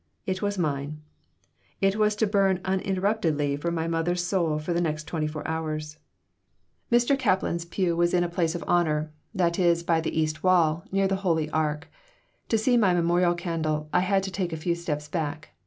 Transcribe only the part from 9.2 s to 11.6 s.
that is, by the east wall, near the Holy